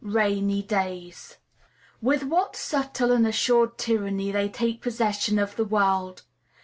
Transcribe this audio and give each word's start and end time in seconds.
Rainy 0.03 0.63
Days. 0.63 1.37
With 2.01 2.23
what 2.23 2.55
subtle 2.55 3.11
and 3.11 3.27
assured 3.27 3.77
tyranny 3.77 4.31
they 4.31 4.49
take 4.49 4.81
possession 4.81 5.37
of 5.37 5.55
the 5.57 5.63
world! 5.65 6.23